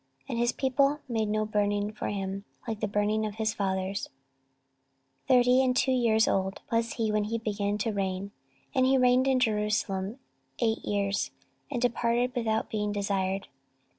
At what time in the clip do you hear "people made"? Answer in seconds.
0.51-1.29